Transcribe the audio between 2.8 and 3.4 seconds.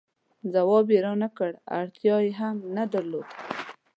درلوده.